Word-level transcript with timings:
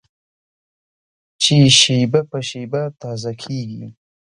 چې 1.41 1.55
شېبه 1.79 2.21
په 2.29 2.39
شېبه 2.49 2.81
تازه 3.01 3.31
کېږي. 3.41 3.87